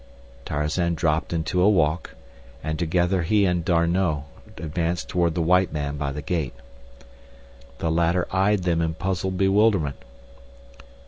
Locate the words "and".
2.63-2.79, 3.45-3.63